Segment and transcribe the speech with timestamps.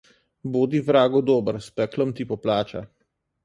[0.55, 2.87] Bodi vragu dober, s peklom ti poplača.